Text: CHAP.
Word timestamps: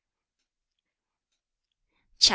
CHAP. 2.19 2.29